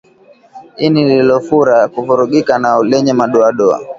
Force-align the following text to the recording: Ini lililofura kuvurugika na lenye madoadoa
Ini 0.77 1.03
lililofura 1.05 1.87
kuvurugika 1.87 2.59
na 2.59 2.83
lenye 2.83 3.13
madoadoa 3.13 3.79